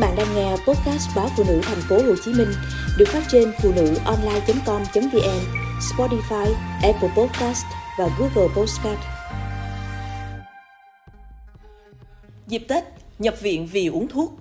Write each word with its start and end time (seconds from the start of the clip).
bạn 0.00 0.16
đang 0.16 0.34
nghe 0.34 0.50
podcast 0.50 1.16
báo 1.16 1.28
phụ 1.36 1.44
nữ 1.48 1.60
thành 1.62 1.80
phố 1.88 1.96
Hồ 1.96 2.14
Chí 2.24 2.32
Minh 2.32 2.48
được 2.98 3.08
phát 3.08 3.22
trên 3.28 3.52
phụ 3.62 3.72
nữ 3.76 3.94
online.com.vn, 4.04 5.40
Spotify, 5.80 6.54
Apple 6.82 7.10
Podcast 7.16 7.64
và 7.98 8.08
Google 8.18 8.54
Podcast. 8.56 9.00
Dịp 12.46 12.62
Tết, 12.68 12.84
nhập 13.18 13.34
viện 13.40 13.66
vì 13.66 13.86
uống 13.86 14.08
thuốc. 14.08 14.39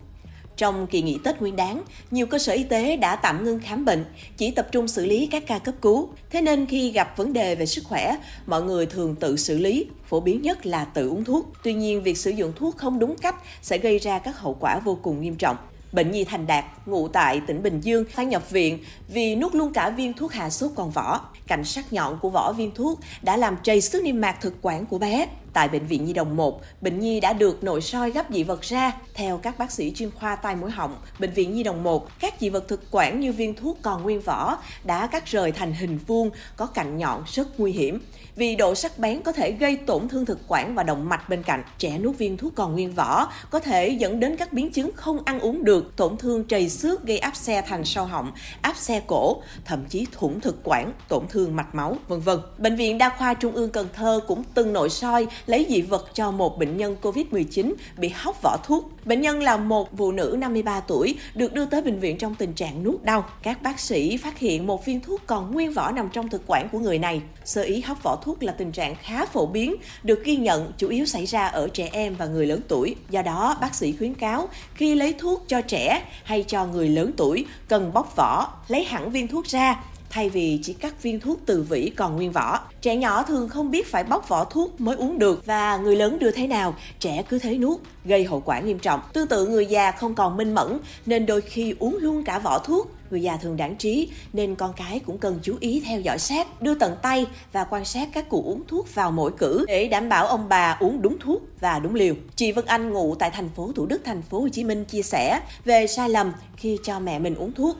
Trong 0.59 0.87
kỳ 0.87 1.01
nghỉ 1.01 1.17
Tết 1.23 1.41
Nguyên 1.41 1.55
đán, 1.55 1.81
nhiều 2.11 2.25
cơ 2.25 2.39
sở 2.39 2.53
y 2.53 2.63
tế 2.63 2.95
đã 2.95 3.15
tạm 3.15 3.43
ngưng 3.43 3.59
khám 3.59 3.85
bệnh, 3.85 4.05
chỉ 4.37 4.51
tập 4.51 4.67
trung 4.71 4.87
xử 4.87 5.05
lý 5.05 5.27
các 5.31 5.43
ca 5.47 5.59
cấp 5.59 5.75
cứu. 5.81 6.09
Thế 6.29 6.41
nên 6.41 6.65
khi 6.65 6.91
gặp 6.91 7.17
vấn 7.17 7.33
đề 7.33 7.55
về 7.55 7.65
sức 7.65 7.83
khỏe, 7.85 8.15
mọi 8.45 8.63
người 8.63 8.85
thường 8.85 9.15
tự 9.15 9.37
xử 9.37 9.57
lý, 9.57 9.85
phổ 10.05 10.19
biến 10.19 10.41
nhất 10.41 10.65
là 10.65 10.85
tự 10.85 11.09
uống 11.09 11.23
thuốc. 11.23 11.45
Tuy 11.63 11.73
nhiên, 11.73 12.03
việc 12.03 12.17
sử 12.17 12.31
dụng 12.31 12.53
thuốc 12.55 12.77
không 12.77 12.99
đúng 12.99 13.15
cách 13.17 13.35
sẽ 13.61 13.77
gây 13.77 13.99
ra 13.99 14.19
các 14.19 14.39
hậu 14.39 14.57
quả 14.59 14.79
vô 14.79 14.97
cùng 15.01 15.21
nghiêm 15.21 15.35
trọng. 15.35 15.57
Bệnh 15.91 16.11
nhi 16.11 16.23
Thành 16.23 16.47
Đạt, 16.47 16.65
ngụ 16.85 17.07
tại 17.07 17.41
tỉnh 17.47 17.63
Bình 17.63 17.81
Dương, 17.81 18.05
phải 18.11 18.25
nhập 18.25 18.49
viện 18.49 18.79
vì 19.07 19.35
nuốt 19.35 19.55
luôn 19.55 19.73
cả 19.73 19.89
viên 19.89 20.13
thuốc 20.13 20.31
hạ 20.31 20.49
sốt 20.49 20.71
còn 20.75 20.91
vỏ. 20.91 21.21
Cạnh 21.47 21.63
sắc 21.63 21.93
nhọn 21.93 22.19
của 22.21 22.29
vỏ 22.29 22.53
viên 22.53 22.71
thuốc 22.71 22.99
đã 23.21 23.37
làm 23.37 23.57
trầy 23.63 23.81
xước 23.81 24.03
niêm 24.03 24.21
mạc 24.21 24.41
thực 24.41 24.53
quản 24.61 24.85
của 24.85 24.97
bé. 24.97 25.27
Tại 25.53 25.69
Bệnh 25.69 25.85
viện 25.85 26.05
Nhi 26.05 26.13
Đồng 26.13 26.35
1, 26.35 26.61
bệnh 26.81 26.99
nhi 26.99 27.19
đã 27.19 27.33
được 27.33 27.63
nội 27.63 27.81
soi 27.81 28.11
gấp 28.11 28.25
dị 28.29 28.43
vật 28.43 28.61
ra. 28.61 28.91
Theo 29.13 29.37
các 29.37 29.57
bác 29.57 29.71
sĩ 29.71 29.91
chuyên 29.95 30.11
khoa 30.11 30.35
tai 30.35 30.55
mũi 30.55 30.71
họng, 30.71 30.95
Bệnh 31.19 31.31
viện 31.31 31.53
Nhi 31.53 31.63
Đồng 31.63 31.83
1, 31.83 32.19
các 32.19 32.33
dị 32.39 32.49
vật 32.49 32.67
thực 32.67 32.81
quản 32.91 33.19
như 33.19 33.33
viên 33.33 33.55
thuốc 33.55 33.77
còn 33.81 34.03
nguyên 34.03 34.21
vỏ 34.21 34.57
đã 34.83 35.07
cắt 35.07 35.25
rời 35.25 35.51
thành 35.51 35.73
hình 35.73 35.99
vuông, 36.07 36.29
có 36.57 36.65
cạnh 36.65 36.97
nhọn 36.97 37.23
rất 37.27 37.59
nguy 37.59 37.71
hiểm. 37.71 37.99
Vì 38.35 38.55
độ 38.55 38.75
sắc 38.75 38.99
bén 38.99 39.21
có 39.21 39.31
thể 39.31 39.51
gây 39.51 39.75
tổn 39.75 40.07
thương 40.07 40.25
thực 40.25 40.39
quản 40.47 40.75
và 40.75 40.83
động 40.83 41.09
mạch 41.09 41.29
bên 41.29 41.43
cạnh. 41.43 41.63
Trẻ 41.77 41.97
nuốt 41.97 42.17
viên 42.17 42.37
thuốc 42.37 42.55
còn 42.55 42.73
nguyên 42.73 42.91
vỏ 42.91 43.31
có 43.49 43.59
thể 43.59 43.89
dẫn 43.89 44.19
đến 44.19 44.37
các 44.37 44.53
biến 44.53 44.71
chứng 44.71 44.91
không 44.95 45.19
ăn 45.25 45.39
uống 45.39 45.63
được, 45.63 45.95
tổn 45.95 46.17
thương 46.17 46.43
trầy 46.43 46.69
xước 46.69 47.05
gây 47.05 47.17
áp 47.17 47.35
xe 47.35 47.61
thành 47.67 47.85
sau 47.85 48.05
họng, 48.05 48.31
áp 48.61 48.77
xe 48.77 49.01
cổ, 49.07 49.41
thậm 49.65 49.85
chí 49.89 50.07
thủng 50.11 50.41
thực 50.41 50.59
quản, 50.63 50.91
tổn 51.07 51.27
thương 51.29 51.55
mạch 51.55 51.75
máu, 51.75 51.95
vân 52.07 52.19
vân. 52.19 52.39
Bệnh 52.57 52.75
viện 52.75 52.97
Đa 52.97 53.09
khoa 53.17 53.33
Trung 53.33 53.53
ương 53.53 53.71
Cần 53.71 53.87
Thơ 53.93 54.19
cũng 54.27 54.43
từng 54.53 54.73
nội 54.73 54.89
soi 54.89 55.27
lấy 55.45 55.65
dị 55.69 55.81
vật 55.81 56.11
cho 56.13 56.31
một 56.31 56.59
bệnh 56.59 56.77
nhân 56.77 56.95
COVID-19 57.01 57.73
bị 57.97 58.09
hóc 58.09 58.41
vỏ 58.43 58.57
thuốc. 58.63 58.91
Bệnh 59.05 59.21
nhân 59.21 59.43
là 59.43 59.57
một 59.57 59.97
phụ 59.97 60.11
nữ 60.11 60.35
53 60.39 60.79
tuổi, 60.79 61.15
được 61.35 61.53
đưa 61.53 61.65
tới 61.65 61.81
bệnh 61.81 61.99
viện 61.99 62.17
trong 62.17 62.35
tình 62.35 62.53
trạng 62.53 62.83
nuốt 62.83 63.03
đau. 63.03 63.25
Các 63.43 63.61
bác 63.61 63.79
sĩ 63.79 64.17
phát 64.17 64.39
hiện 64.39 64.67
một 64.67 64.85
viên 64.85 64.99
thuốc 64.99 65.21
còn 65.27 65.53
nguyên 65.53 65.73
vỏ 65.73 65.91
nằm 65.91 66.09
trong 66.13 66.29
thực 66.29 66.41
quản 66.47 66.69
của 66.69 66.79
người 66.79 66.99
này. 66.99 67.21
Sơ 67.45 67.61
ý 67.61 67.81
hóc 67.81 68.03
vỏ 68.03 68.15
thuốc 68.15 68.43
là 68.43 68.51
tình 68.51 68.71
trạng 68.71 68.95
khá 68.95 69.25
phổ 69.25 69.45
biến, 69.45 69.75
được 70.03 70.23
ghi 70.23 70.35
nhận 70.35 70.71
chủ 70.77 70.89
yếu 70.89 71.05
xảy 71.05 71.25
ra 71.25 71.47
ở 71.47 71.67
trẻ 71.73 71.89
em 71.91 72.15
và 72.15 72.25
người 72.25 72.47
lớn 72.47 72.61
tuổi. 72.67 72.95
Do 73.09 73.21
đó, 73.21 73.57
bác 73.61 73.75
sĩ 73.75 73.93
khuyến 73.97 74.13
cáo 74.13 74.49
khi 74.73 74.95
lấy 74.95 75.13
thuốc 75.13 75.43
cho 75.47 75.61
trẻ 75.61 76.01
hay 76.23 76.43
cho 76.47 76.65
người 76.65 76.89
lớn 76.89 77.11
tuổi 77.17 77.45
cần 77.67 77.93
bóc 77.93 78.15
vỏ, 78.15 78.53
lấy 78.67 78.83
hẳn 78.83 79.11
viên 79.11 79.27
thuốc 79.27 79.45
ra 79.45 79.83
thay 80.09 80.29
vì 80.29 80.59
chỉ 80.63 80.73
cắt 80.73 81.03
viên 81.03 81.19
thuốc 81.19 81.39
từ 81.45 81.61
vỉ 81.61 81.91
còn 81.95 82.15
nguyên 82.15 82.31
vỏ. 82.31 82.59
Trẻ 82.81 82.95
nhỏ 82.95 83.23
thường 83.23 83.49
không 83.49 83.71
biết 83.71 83.87
phải 83.87 84.03
bóc 84.03 84.29
vỏ 84.29 84.45
thuốc 84.45 84.81
mới 84.81 84.95
uống 84.95 85.19
được 85.19 85.45
và 85.45 85.77
người 85.77 85.95
lớn 85.95 86.19
đưa 86.19 86.31
thế 86.31 86.47
nào, 86.47 86.75
trẻ 86.99 87.23
cứ 87.29 87.39
thế 87.39 87.57
nuốt, 87.57 87.79
gây 88.05 88.23
hậu 88.23 88.41
quả 88.41 88.59
nghiêm 88.59 88.79
trọng. 88.79 88.99
Tương 89.13 89.27
tự 89.27 89.47
người 89.47 89.65
già 89.65 89.91
không 89.91 90.15
còn 90.15 90.37
minh 90.37 90.55
mẫn 90.55 90.79
nên 91.05 91.25
đôi 91.25 91.41
khi 91.41 91.75
uống 91.79 91.97
luôn 92.01 92.23
cả 92.23 92.39
vỏ 92.39 92.59
thuốc. 92.59 92.91
Người 93.11 93.21
già 93.21 93.37
thường 93.37 93.57
đáng 93.57 93.75
trí 93.75 94.09
nên 94.33 94.55
con 94.55 94.73
cái 94.73 94.99
cũng 95.05 95.17
cần 95.17 95.39
chú 95.43 95.55
ý 95.59 95.81
theo 95.85 96.01
dõi 96.01 96.19
sát, 96.19 96.61
đưa 96.61 96.75
tận 96.75 96.95
tay 97.01 97.25
và 97.51 97.63
quan 97.63 97.85
sát 97.85 98.09
các 98.13 98.29
cụ 98.29 98.43
uống 98.45 98.63
thuốc 98.67 98.95
vào 98.95 99.11
mỗi 99.11 99.31
cử 99.37 99.65
để 99.67 99.87
đảm 99.87 100.09
bảo 100.09 100.27
ông 100.27 100.49
bà 100.49 100.77
uống 100.79 101.01
đúng 101.01 101.17
thuốc 101.19 101.41
và 101.59 101.79
đúng 101.79 101.95
liều. 101.95 102.13
Chị 102.35 102.51
Vân 102.51 102.65
Anh 102.65 102.89
ngụ 102.89 103.15
tại 103.15 103.29
thành 103.29 103.49
phố 103.49 103.71
Thủ 103.75 103.85
Đức, 103.85 104.01
thành 104.05 104.21
phố 104.21 104.41
Hồ 104.41 104.49
Chí 104.49 104.63
Minh 104.63 104.85
chia 104.85 105.01
sẻ 105.01 105.41
về 105.65 105.87
sai 105.87 106.09
lầm 106.09 106.31
khi 106.57 106.77
cho 106.83 106.99
mẹ 106.99 107.19
mình 107.19 107.35
uống 107.35 107.51
thuốc 107.51 107.77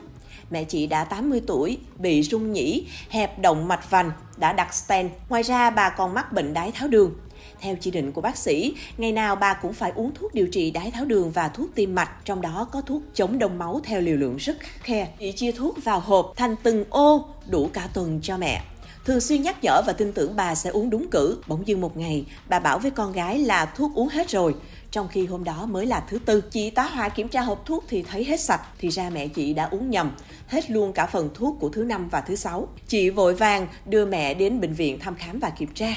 mẹ 0.50 0.64
chị 0.64 0.86
đã 0.86 1.04
80 1.04 1.40
tuổi, 1.46 1.78
bị 1.98 2.22
rung 2.22 2.52
nhĩ, 2.52 2.86
hẹp 3.08 3.38
động 3.38 3.68
mạch 3.68 3.90
vành, 3.90 4.10
đã 4.36 4.52
đặt 4.52 4.74
stent. 4.74 5.10
Ngoài 5.28 5.42
ra 5.42 5.70
bà 5.70 5.88
còn 5.88 6.14
mắc 6.14 6.32
bệnh 6.32 6.54
đái 6.54 6.72
tháo 6.72 6.88
đường. 6.88 7.14
Theo 7.60 7.76
chỉ 7.80 7.90
định 7.90 8.12
của 8.12 8.20
bác 8.20 8.36
sĩ, 8.36 8.74
ngày 8.98 9.12
nào 9.12 9.36
bà 9.36 9.54
cũng 9.54 9.72
phải 9.72 9.92
uống 9.94 10.14
thuốc 10.14 10.34
điều 10.34 10.46
trị 10.46 10.70
đái 10.70 10.90
tháo 10.90 11.04
đường 11.04 11.30
và 11.30 11.48
thuốc 11.48 11.70
tim 11.74 11.94
mạch, 11.94 12.24
trong 12.24 12.40
đó 12.40 12.68
có 12.72 12.80
thuốc 12.80 13.02
chống 13.14 13.38
đông 13.38 13.58
máu 13.58 13.80
theo 13.84 14.00
liều 14.00 14.16
lượng 14.16 14.36
rất 14.36 14.60
khắc 14.60 14.82
khe. 14.82 15.08
Chị 15.18 15.32
chia 15.32 15.52
thuốc 15.52 15.84
vào 15.84 16.00
hộp 16.00 16.32
thành 16.36 16.56
từng 16.62 16.84
ô 16.90 17.28
đủ 17.46 17.70
cả 17.72 17.88
tuần 17.94 18.20
cho 18.22 18.36
mẹ 18.36 18.62
thường 19.10 19.20
xuyên 19.20 19.42
nhắc 19.42 19.64
nhở 19.64 19.82
và 19.86 19.92
tin 19.92 20.12
tưởng 20.12 20.36
bà 20.36 20.54
sẽ 20.54 20.70
uống 20.70 20.90
đúng 20.90 21.10
cử. 21.10 21.38
Bỗng 21.46 21.66
dưng 21.66 21.80
một 21.80 21.96
ngày, 21.96 22.24
bà 22.48 22.58
bảo 22.58 22.78
với 22.78 22.90
con 22.90 23.12
gái 23.12 23.38
là 23.38 23.66
thuốc 23.66 23.94
uống 23.94 24.08
hết 24.08 24.30
rồi 24.30 24.54
trong 24.90 25.08
khi 25.08 25.26
hôm 25.26 25.44
đó 25.44 25.66
mới 25.66 25.86
là 25.86 26.04
thứ 26.08 26.18
tư. 26.18 26.40
Chị 26.40 26.70
tá 26.70 26.82
hỏa 26.82 27.08
kiểm 27.08 27.28
tra 27.28 27.40
hộp 27.40 27.66
thuốc 27.66 27.84
thì 27.88 28.02
thấy 28.02 28.24
hết 28.24 28.40
sạch, 28.40 28.60
thì 28.78 28.88
ra 28.88 29.10
mẹ 29.10 29.28
chị 29.28 29.54
đã 29.54 29.64
uống 29.64 29.90
nhầm, 29.90 30.10
hết 30.46 30.70
luôn 30.70 30.92
cả 30.92 31.06
phần 31.06 31.30
thuốc 31.34 31.56
của 31.60 31.68
thứ 31.68 31.84
năm 31.84 32.08
và 32.08 32.20
thứ 32.20 32.36
sáu. 32.36 32.68
Chị 32.88 33.10
vội 33.10 33.34
vàng 33.34 33.66
đưa 33.86 34.06
mẹ 34.06 34.34
đến 34.34 34.60
bệnh 34.60 34.74
viện 34.74 34.98
thăm 34.98 35.14
khám 35.14 35.38
và 35.38 35.50
kiểm 35.50 35.68
tra. 35.74 35.94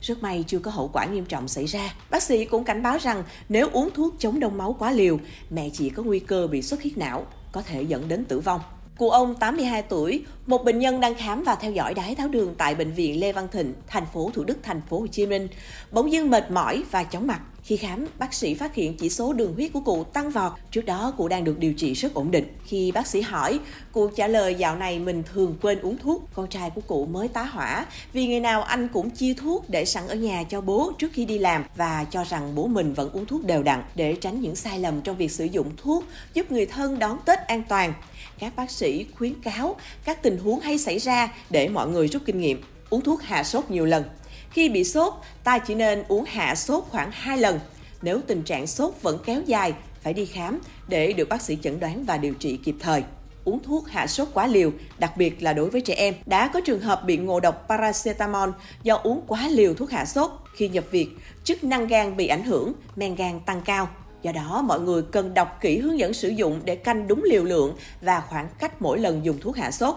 Rất 0.00 0.22
may 0.22 0.44
chưa 0.46 0.58
có 0.58 0.70
hậu 0.70 0.90
quả 0.92 1.04
nghiêm 1.04 1.24
trọng 1.24 1.48
xảy 1.48 1.66
ra. 1.66 1.94
Bác 2.10 2.22
sĩ 2.22 2.44
cũng 2.44 2.64
cảnh 2.64 2.82
báo 2.82 2.98
rằng 2.98 3.24
nếu 3.48 3.68
uống 3.72 3.90
thuốc 3.94 4.14
chống 4.18 4.40
đông 4.40 4.58
máu 4.58 4.76
quá 4.78 4.92
liều, 4.92 5.18
mẹ 5.50 5.70
chị 5.72 5.90
có 5.90 6.02
nguy 6.02 6.18
cơ 6.18 6.46
bị 6.46 6.62
xuất 6.62 6.82
huyết 6.82 6.98
não, 6.98 7.26
có 7.52 7.62
thể 7.62 7.82
dẫn 7.82 8.08
đến 8.08 8.24
tử 8.24 8.40
vong. 8.40 8.60
Cụ 8.98 9.10
ông 9.10 9.34
82 9.34 9.82
tuổi, 9.82 10.24
một 10.46 10.64
bệnh 10.64 10.78
nhân 10.78 11.00
đang 11.00 11.14
khám 11.14 11.42
và 11.42 11.54
theo 11.54 11.72
dõi 11.72 11.94
đái 11.94 12.14
tháo 12.14 12.28
đường 12.28 12.54
tại 12.58 12.74
bệnh 12.74 12.92
viện 12.92 13.20
Lê 13.20 13.32
Văn 13.32 13.48
Thịnh, 13.52 13.74
thành 13.86 14.06
phố 14.12 14.30
Thủ 14.34 14.44
Đức, 14.44 14.58
thành 14.62 14.80
phố 14.90 15.00
Hồ 15.00 15.06
Chí 15.06 15.26
Minh, 15.26 15.48
bỗng 15.90 16.12
dưng 16.12 16.30
mệt 16.30 16.50
mỏi 16.50 16.82
và 16.90 17.04
chóng 17.04 17.26
mặt. 17.26 17.40
Khi 17.62 17.76
khám, 17.76 18.06
bác 18.18 18.34
sĩ 18.34 18.54
phát 18.54 18.74
hiện 18.74 18.96
chỉ 18.96 19.10
số 19.10 19.32
đường 19.32 19.54
huyết 19.54 19.72
của 19.72 19.80
cụ 19.80 20.04
tăng 20.04 20.30
vọt. 20.30 20.52
Trước 20.70 20.84
đó, 20.84 21.12
cụ 21.16 21.28
đang 21.28 21.44
được 21.44 21.58
điều 21.58 21.72
trị 21.72 21.92
rất 21.92 22.14
ổn 22.14 22.30
định. 22.30 22.44
Khi 22.64 22.92
bác 22.92 23.06
sĩ 23.06 23.20
hỏi, 23.20 23.60
cụ 23.92 24.08
trả 24.08 24.26
lời 24.26 24.54
dạo 24.54 24.76
này 24.76 24.98
mình 24.98 25.22
thường 25.32 25.56
quên 25.62 25.80
uống 25.80 25.98
thuốc. 25.98 26.28
Con 26.34 26.48
trai 26.48 26.70
của 26.70 26.80
cụ 26.80 27.06
mới 27.06 27.28
tá 27.28 27.42
hỏa 27.42 27.86
vì 28.12 28.26
ngày 28.26 28.40
nào 28.40 28.62
anh 28.62 28.88
cũng 28.88 29.10
chia 29.10 29.34
thuốc 29.34 29.70
để 29.70 29.84
sẵn 29.84 30.08
ở 30.08 30.14
nhà 30.14 30.44
cho 30.48 30.60
bố 30.60 30.92
trước 30.98 31.10
khi 31.12 31.24
đi 31.24 31.38
làm 31.38 31.64
và 31.76 32.04
cho 32.10 32.24
rằng 32.24 32.54
bố 32.54 32.66
mình 32.66 32.94
vẫn 32.94 33.10
uống 33.12 33.26
thuốc 33.26 33.44
đều 33.44 33.62
đặn 33.62 33.82
để 33.94 34.16
tránh 34.20 34.40
những 34.40 34.56
sai 34.56 34.78
lầm 34.78 35.00
trong 35.00 35.16
việc 35.16 35.30
sử 35.30 35.44
dụng 35.44 35.70
thuốc, 35.76 36.04
giúp 36.34 36.52
người 36.52 36.66
thân 36.66 36.98
đón 36.98 37.18
Tết 37.24 37.38
an 37.38 37.62
toàn. 37.68 37.92
Các 38.38 38.56
bác 38.56 38.70
sĩ 38.70 39.06
khuyến 39.18 39.34
cáo 39.40 39.76
các 40.04 40.22
tình 40.22 40.35
huống 40.38 40.60
hay 40.60 40.78
xảy 40.78 40.98
ra 40.98 41.28
để 41.50 41.68
mọi 41.68 41.88
người 41.88 42.08
rút 42.08 42.22
kinh 42.26 42.40
nghiệm. 42.40 42.62
Uống 42.90 43.00
thuốc 43.00 43.22
hạ 43.22 43.44
sốt 43.44 43.70
nhiều 43.70 43.84
lần 43.84 44.04
khi 44.50 44.68
bị 44.68 44.84
sốt, 44.84 45.14
ta 45.44 45.58
chỉ 45.58 45.74
nên 45.74 46.04
uống 46.08 46.24
hạ 46.24 46.54
sốt 46.54 46.84
khoảng 46.90 47.10
2 47.12 47.38
lần. 47.38 47.60
Nếu 48.02 48.20
tình 48.26 48.42
trạng 48.42 48.66
sốt 48.66 48.94
vẫn 49.02 49.18
kéo 49.24 49.42
dài, 49.46 49.74
phải 50.02 50.12
đi 50.12 50.26
khám 50.26 50.60
để 50.88 51.12
được 51.12 51.28
bác 51.28 51.42
sĩ 51.42 51.58
chẩn 51.62 51.80
đoán 51.80 52.04
và 52.04 52.16
điều 52.16 52.34
trị 52.34 52.58
kịp 52.64 52.74
thời 52.80 53.02
uống 53.46 53.62
thuốc 53.62 53.88
hạ 53.88 54.06
sốt 54.06 54.28
quá 54.34 54.46
liều, 54.46 54.72
đặc 54.98 55.16
biệt 55.16 55.42
là 55.42 55.52
đối 55.52 55.70
với 55.70 55.80
trẻ 55.80 55.94
em. 55.94 56.14
Đã 56.26 56.48
có 56.48 56.60
trường 56.60 56.80
hợp 56.80 57.04
bị 57.04 57.16
ngộ 57.16 57.40
độc 57.40 57.64
paracetamol 57.68 58.48
do 58.82 58.94
uống 58.94 59.20
quá 59.26 59.48
liều 59.48 59.74
thuốc 59.74 59.90
hạ 59.90 60.04
sốt. 60.04 60.30
Khi 60.56 60.68
nhập 60.68 60.84
viện, 60.90 61.18
chức 61.44 61.64
năng 61.64 61.86
gan 61.86 62.16
bị 62.16 62.26
ảnh 62.26 62.44
hưởng, 62.44 62.72
men 62.96 63.14
gan 63.14 63.40
tăng 63.40 63.62
cao. 63.64 63.88
Do 64.22 64.32
đó, 64.32 64.62
mọi 64.62 64.80
người 64.80 65.02
cần 65.02 65.34
đọc 65.34 65.58
kỹ 65.60 65.78
hướng 65.78 65.98
dẫn 65.98 66.14
sử 66.14 66.28
dụng 66.28 66.60
để 66.64 66.76
canh 66.76 67.08
đúng 67.08 67.22
liều 67.24 67.44
lượng 67.44 67.76
và 68.00 68.20
khoảng 68.20 68.48
cách 68.58 68.82
mỗi 68.82 68.98
lần 68.98 69.24
dùng 69.24 69.40
thuốc 69.40 69.56
hạ 69.56 69.70
sốt. 69.70 69.94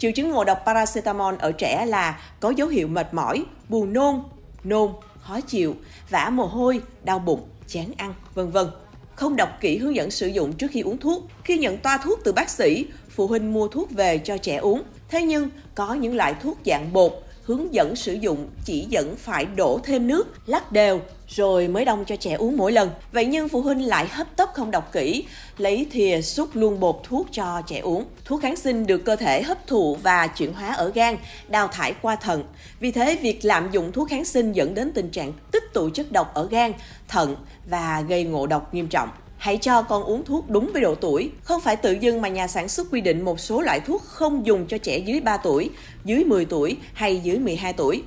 Triệu 0.00 0.12
chứng 0.12 0.30
ngộ 0.30 0.44
độc 0.44 0.62
paracetamol 0.66 1.34
ở 1.38 1.52
trẻ 1.52 1.86
là 1.86 2.20
có 2.40 2.50
dấu 2.50 2.68
hiệu 2.68 2.88
mệt 2.88 3.14
mỏi, 3.14 3.44
buồn 3.68 3.92
nôn, 3.92 4.22
nôn, 4.64 4.92
khó 5.20 5.40
chịu, 5.40 5.76
vã 6.10 6.30
mồ 6.32 6.46
hôi, 6.46 6.80
đau 7.04 7.18
bụng, 7.18 7.48
chán 7.66 7.92
ăn, 7.96 8.14
vân 8.34 8.50
vân. 8.50 8.66
Không 9.14 9.36
đọc 9.36 9.48
kỹ 9.60 9.78
hướng 9.78 9.96
dẫn 9.96 10.10
sử 10.10 10.26
dụng 10.26 10.52
trước 10.52 10.70
khi 10.70 10.80
uống 10.80 10.98
thuốc. 10.98 11.26
Khi 11.44 11.58
nhận 11.58 11.78
toa 11.78 11.98
thuốc 11.98 12.20
từ 12.24 12.32
bác 12.32 12.50
sĩ, 12.50 12.86
phụ 13.10 13.26
huynh 13.26 13.52
mua 13.52 13.68
thuốc 13.68 13.90
về 13.90 14.18
cho 14.18 14.38
trẻ 14.38 14.56
uống. 14.56 14.82
Thế 15.08 15.22
nhưng 15.22 15.50
có 15.74 15.94
những 15.94 16.16
loại 16.16 16.34
thuốc 16.42 16.58
dạng 16.66 16.92
bột 16.92 17.12
hướng 17.50 17.74
dẫn 17.74 17.96
sử 17.96 18.12
dụng 18.12 18.48
chỉ 18.64 18.86
dẫn 18.88 19.16
phải 19.16 19.44
đổ 19.44 19.80
thêm 19.84 20.06
nước, 20.06 20.28
lắc 20.46 20.72
đều 20.72 21.00
rồi 21.28 21.68
mới 21.68 21.84
đông 21.84 22.04
cho 22.04 22.16
trẻ 22.16 22.32
uống 22.34 22.56
mỗi 22.56 22.72
lần. 22.72 22.90
Vậy 23.12 23.26
nhưng 23.26 23.48
phụ 23.48 23.60
huynh 23.60 23.86
lại 23.86 24.08
hấp 24.08 24.36
tấp 24.36 24.48
không 24.54 24.70
đọc 24.70 24.92
kỹ, 24.92 25.24
lấy 25.58 25.86
thìa 25.90 26.20
xúc 26.22 26.48
luôn 26.54 26.80
bột 26.80 27.00
thuốc 27.02 27.26
cho 27.32 27.62
trẻ 27.66 27.78
uống. 27.78 28.04
Thuốc 28.24 28.42
kháng 28.42 28.56
sinh 28.56 28.86
được 28.86 28.98
cơ 28.98 29.16
thể 29.16 29.42
hấp 29.42 29.66
thụ 29.66 29.96
và 30.02 30.26
chuyển 30.26 30.52
hóa 30.52 30.74
ở 30.74 30.90
gan, 30.94 31.16
đào 31.48 31.68
thải 31.68 31.94
qua 32.02 32.16
thận. 32.16 32.44
Vì 32.80 32.90
thế, 32.90 33.16
việc 33.22 33.44
lạm 33.44 33.70
dụng 33.70 33.92
thuốc 33.92 34.08
kháng 34.08 34.24
sinh 34.24 34.52
dẫn 34.52 34.74
đến 34.74 34.92
tình 34.92 35.10
trạng 35.10 35.32
tích 35.52 35.64
tụ 35.72 35.90
chất 35.90 36.12
độc 36.12 36.34
ở 36.34 36.48
gan, 36.50 36.72
thận 37.08 37.36
và 37.70 38.00
gây 38.08 38.24
ngộ 38.24 38.46
độc 38.46 38.74
nghiêm 38.74 38.88
trọng. 38.88 39.08
Hãy 39.40 39.56
cho 39.56 39.82
con 39.82 40.02
uống 40.02 40.24
thuốc 40.24 40.50
đúng 40.50 40.70
với 40.72 40.82
độ 40.82 40.94
tuổi. 40.94 41.30
Không 41.42 41.60
phải 41.60 41.76
tự 41.76 41.92
dưng 41.92 42.22
mà 42.22 42.28
nhà 42.28 42.48
sản 42.48 42.68
xuất 42.68 42.86
quy 42.90 43.00
định 43.00 43.24
một 43.24 43.40
số 43.40 43.60
loại 43.60 43.80
thuốc 43.80 44.02
không 44.02 44.46
dùng 44.46 44.66
cho 44.66 44.78
trẻ 44.78 44.98
dưới 44.98 45.20
3 45.20 45.36
tuổi, 45.36 45.70
dưới 46.04 46.24
10 46.24 46.44
tuổi 46.44 46.76
hay 46.92 47.18
dưới 47.18 47.38
12 47.38 47.72
tuổi. 47.72 48.02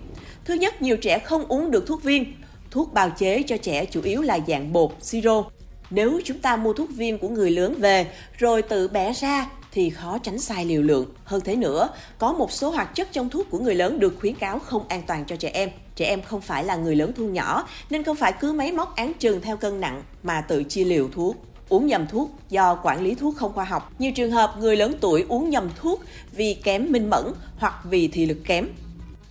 Thứ 0.46 0.54
nhất, 0.54 0.82
nhiều 0.82 0.98
trẻ 0.98 1.20
không 1.20 1.46
uống 1.46 1.72
được 1.72 1.88
thuốc 1.88 2.04
viên. 2.04 2.34
Thuốc 2.72 2.94
bào 2.94 3.10
chế 3.10 3.44
cho 3.44 3.58
trẻ 3.58 3.86
chủ 3.86 4.02
yếu 4.02 4.22
là 4.22 4.40
dạng 4.48 4.74
bột, 4.74 4.92
siro. 5.02 5.44
Nếu 5.90 6.22
chúng 6.24 6.40
ta 6.40 6.56
mua 6.56 6.74
thuốc 6.74 6.90
viên 6.90 7.18
của 7.18 7.30
người 7.30 7.52
lớn 7.52 7.76
về 7.80 8.08
rồi 8.38 8.62
tự 8.62 8.88
bẻ 8.88 9.14
ra 9.14 9.50
thì 9.72 9.90
khó 9.90 10.18
tránh 10.18 10.40
sai 10.40 10.66
liều 10.66 10.82
lượng. 10.82 11.06
Hơn 11.24 11.42
thế 11.42 11.56
nữa, 11.56 11.90
có 12.18 12.34
một 12.34 12.52
số 12.52 12.70
hoạt 12.70 12.96
chất 12.96 13.12
trong 13.12 13.30
thuốc 13.30 13.50
của 13.50 13.60
người 13.60 13.76
lớn 13.76 14.00
được 14.00 14.16
khuyến 14.20 14.36
cáo 14.36 14.60
không 14.60 14.88
an 14.88 15.02
toàn 15.08 15.26
cho 15.28 15.36
trẻ 15.36 15.50
em. 15.54 15.70
Trẻ 15.96 16.06
em 16.06 16.22
không 16.22 16.42
phải 16.42 16.64
là 16.64 16.76
người 16.76 16.96
lớn 16.96 17.12
thu 17.16 17.28
nhỏ 17.28 17.68
nên 17.90 18.04
không 18.04 18.16
phải 18.16 18.34
cứ 18.40 18.54
máy 18.54 18.72
móc 18.72 18.96
án 18.96 19.14
trừng 19.20 19.42
theo 19.42 19.58
cân 19.58 19.82
nặng 19.82 20.04
mà 20.24 20.42
tự 20.42 20.64
chia 20.64 20.84
liều 20.84 21.10
thuốc. 21.10 21.36
uống 21.70 21.88
nhầm 21.88 22.08
thuốc 22.08 22.32
do 22.50 22.76
quản 22.84 23.04
lý 23.04 23.16
thuốc 23.16 23.36
không 23.38 23.54
khoa 23.54 23.64
học. 23.64 23.92
Nhiều 24.00 24.12
trường 24.12 24.32
hợp 24.32 24.56
người 24.60 24.76
lớn 24.76 24.94
tuổi 25.02 25.26
uống 25.30 25.50
nhầm 25.50 25.70
thuốc 25.76 26.04
vì 26.32 26.54
kém 26.54 26.92
minh 26.92 27.10
mẫn 27.10 27.34
hoặc 27.58 27.74
vì 27.84 28.08
thị 28.08 28.26
lực 28.26 28.38
kém. 28.46 28.68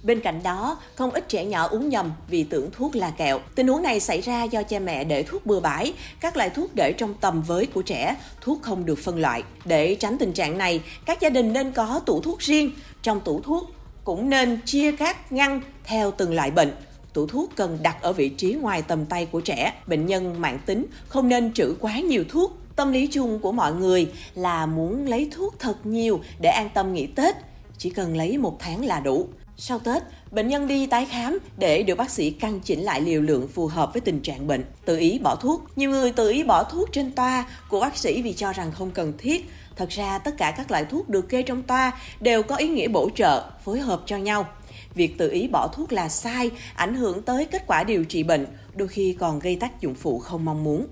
Bên 0.02 0.20
cạnh 0.20 0.42
đó, 0.42 0.78
không 0.94 1.10
ít 1.10 1.28
trẻ 1.28 1.44
nhỏ 1.44 1.68
uống 1.68 1.88
nhầm 1.88 2.12
vì 2.28 2.44
tưởng 2.44 2.70
thuốc 2.72 2.96
là 2.96 3.10
kẹo. 3.10 3.40
Tình 3.54 3.68
huống 3.68 3.82
này 3.82 4.00
xảy 4.00 4.20
ra 4.20 4.44
do 4.44 4.62
cha 4.62 4.78
mẹ 4.78 5.04
để 5.04 5.22
thuốc 5.22 5.46
bừa 5.46 5.60
bãi, 5.60 5.92
các 6.20 6.36
loại 6.36 6.50
thuốc 6.50 6.70
để 6.74 6.92
trong 6.98 7.14
tầm 7.14 7.42
với 7.42 7.66
của 7.66 7.82
trẻ, 7.82 8.16
thuốc 8.40 8.62
không 8.62 8.84
được 8.84 8.98
phân 8.98 9.18
loại. 9.18 9.42
Để 9.64 9.94
tránh 9.94 10.18
tình 10.18 10.32
trạng 10.32 10.58
này, 10.58 10.82
các 11.06 11.20
gia 11.20 11.30
đình 11.30 11.52
nên 11.52 11.72
có 11.72 12.00
tủ 12.06 12.20
thuốc 12.20 12.38
riêng. 12.38 12.70
Trong 13.02 13.20
tủ 13.20 13.40
thuốc 13.40 13.70
cũng 14.04 14.30
nên 14.30 14.60
chia 14.64 14.92
các 14.92 15.32
ngăn 15.32 15.60
theo 15.84 16.10
từng 16.10 16.34
loại 16.34 16.50
bệnh. 16.50 16.72
Tủ 17.12 17.26
thuốc 17.26 17.50
cần 17.56 17.78
đặt 17.82 18.02
ở 18.02 18.12
vị 18.12 18.28
trí 18.28 18.52
ngoài 18.52 18.82
tầm 18.82 19.06
tay 19.06 19.26
của 19.26 19.40
trẻ. 19.40 19.72
Bệnh 19.86 20.06
nhân 20.06 20.40
mạng 20.40 20.58
tính 20.66 20.86
không 21.08 21.28
nên 21.28 21.52
trữ 21.52 21.74
quá 21.80 22.00
nhiều 22.00 22.24
thuốc. 22.28 22.58
Tâm 22.76 22.92
lý 22.92 23.06
chung 23.06 23.38
của 23.38 23.52
mọi 23.52 23.72
người 23.72 24.12
là 24.34 24.66
muốn 24.66 25.06
lấy 25.06 25.28
thuốc 25.32 25.54
thật 25.58 25.86
nhiều 25.86 26.20
để 26.40 26.50
an 26.50 26.68
tâm 26.74 26.92
nghỉ 26.92 27.06
Tết. 27.06 27.34
Chỉ 27.78 27.90
cần 27.90 28.16
lấy 28.16 28.38
một 28.38 28.56
tháng 28.58 28.84
là 28.84 29.00
đủ. 29.00 29.28
Sau 29.56 29.78
Tết, 29.78 30.02
bệnh 30.30 30.48
nhân 30.48 30.66
đi 30.68 30.86
tái 30.86 31.06
khám 31.06 31.38
để 31.56 31.82
được 31.82 31.94
bác 31.94 32.10
sĩ 32.10 32.30
căn 32.30 32.60
chỉnh 32.60 32.80
lại 32.80 33.00
liều 33.00 33.20
lượng 33.22 33.48
phù 33.48 33.66
hợp 33.66 33.92
với 33.92 34.00
tình 34.00 34.20
trạng 34.20 34.46
bệnh, 34.46 34.64
tự 34.84 34.98
ý 34.98 35.18
bỏ 35.18 35.36
thuốc. 35.36 35.64
Nhiều 35.76 35.90
người 35.90 36.12
tự 36.12 36.30
ý 36.30 36.42
bỏ 36.42 36.64
thuốc 36.64 36.92
trên 36.92 37.12
toa 37.12 37.46
của 37.68 37.80
bác 37.80 37.96
sĩ 37.96 38.22
vì 38.22 38.32
cho 38.32 38.52
rằng 38.52 38.72
không 38.72 38.90
cần 38.90 39.12
thiết. 39.18 39.50
Thật 39.76 39.88
ra 39.88 40.18
tất 40.18 40.34
cả 40.38 40.54
các 40.56 40.70
loại 40.70 40.84
thuốc 40.84 41.08
được 41.08 41.28
kê 41.28 41.42
trong 41.42 41.62
toa 41.62 41.92
đều 42.20 42.42
có 42.42 42.56
ý 42.56 42.68
nghĩa 42.68 42.88
bổ 42.88 43.10
trợ, 43.14 43.50
phối 43.64 43.80
hợp 43.80 44.02
cho 44.06 44.16
nhau. 44.16 44.46
Việc 44.94 45.18
tự 45.18 45.30
ý 45.30 45.48
bỏ 45.48 45.68
thuốc 45.68 45.92
là 45.92 46.08
sai, 46.08 46.50
ảnh 46.74 46.94
hưởng 46.94 47.22
tới 47.22 47.44
kết 47.44 47.62
quả 47.66 47.84
điều 47.84 48.04
trị 48.04 48.22
bệnh, 48.22 48.46
đôi 48.74 48.88
khi 48.88 49.16
còn 49.18 49.38
gây 49.38 49.56
tác 49.56 49.80
dụng 49.80 49.94
phụ 49.94 50.18
không 50.18 50.44
mong 50.44 50.64
muốn. 50.64 50.86